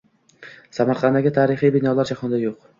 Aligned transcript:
Samarqanddagi 0.77 1.35
tarixiy 1.37 1.77
binolar 1.79 2.13
jahonda 2.15 2.45
yo‘q. 2.49 2.63